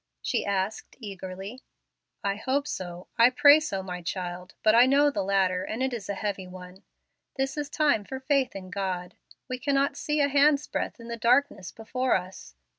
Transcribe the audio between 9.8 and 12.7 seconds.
see a hand's breadth in the darkness before us.